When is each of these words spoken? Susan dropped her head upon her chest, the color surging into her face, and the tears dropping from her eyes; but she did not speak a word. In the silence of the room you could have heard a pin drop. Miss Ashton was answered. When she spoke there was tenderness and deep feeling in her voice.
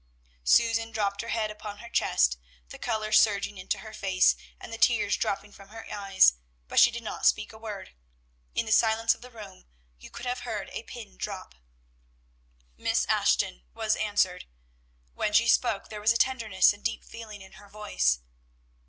Susan 0.43 0.91
dropped 0.91 1.21
her 1.21 1.27
head 1.27 1.51
upon 1.51 1.77
her 1.77 1.87
chest, 1.87 2.39
the 2.69 2.79
color 2.79 3.11
surging 3.11 3.59
into 3.59 3.77
her 3.77 3.93
face, 3.93 4.35
and 4.59 4.73
the 4.73 4.77
tears 4.79 5.15
dropping 5.15 5.51
from 5.51 5.69
her 5.69 5.85
eyes; 5.93 6.33
but 6.67 6.79
she 6.79 6.89
did 6.89 7.03
not 7.03 7.23
speak 7.27 7.53
a 7.53 7.57
word. 7.59 7.91
In 8.55 8.65
the 8.65 8.71
silence 8.71 9.13
of 9.13 9.21
the 9.21 9.29
room 9.29 9.63
you 9.99 10.09
could 10.09 10.25
have 10.25 10.39
heard 10.39 10.71
a 10.73 10.81
pin 10.81 11.17
drop. 11.17 11.53
Miss 12.77 13.05
Ashton 13.05 13.61
was 13.75 13.95
answered. 13.95 14.45
When 15.13 15.33
she 15.33 15.47
spoke 15.47 15.89
there 15.89 16.01
was 16.01 16.13
tenderness 16.13 16.73
and 16.73 16.83
deep 16.83 17.03
feeling 17.03 17.43
in 17.43 17.51
her 17.51 17.69
voice. 17.69 18.21